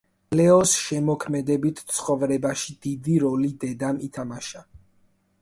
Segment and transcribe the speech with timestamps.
[0.37, 4.65] ლეოს შემოქმედებით ცხოვრებაში დიდი როლი დედამ ითამაშა.